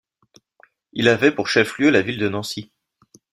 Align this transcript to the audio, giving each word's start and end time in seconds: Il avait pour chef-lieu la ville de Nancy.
Il 0.93 1.07
avait 1.09 1.31
pour 1.31 1.47
chef-lieu 1.47 1.91
la 1.91 2.01
ville 2.01 2.17
de 2.17 2.27
Nancy. 2.27 2.71